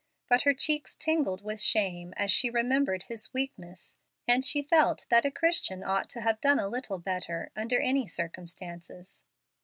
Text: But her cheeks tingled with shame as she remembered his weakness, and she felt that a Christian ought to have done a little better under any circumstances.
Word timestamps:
But 0.27 0.41
her 0.41 0.53
cheeks 0.55 0.95
tingled 0.95 1.43
with 1.43 1.61
shame 1.61 2.15
as 2.17 2.31
she 2.31 2.49
remembered 2.49 3.03
his 3.03 3.31
weakness, 3.35 3.97
and 4.27 4.43
she 4.43 4.63
felt 4.63 5.05
that 5.11 5.25
a 5.25 5.31
Christian 5.31 5.83
ought 5.83 6.09
to 6.09 6.21
have 6.21 6.41
done 6.41 6.57
a 6.57 6.67
little 6.69 6.97
better 6.97 7.51
under 7.55 7.79
any 7.79 8.07
circumstances. 8.07 9.21